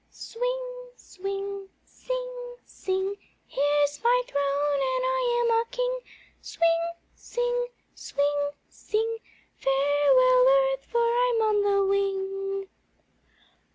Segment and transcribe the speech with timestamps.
[0.09, 3.13] SWING, swing, Sing, sing,
[3.45, 5.99] Here's my throne, and I am a King!
[6.41, 9.19] Swing, sing, Swing, sing,
[9.59, 12.67] Farewell earth, for I'm on the wing!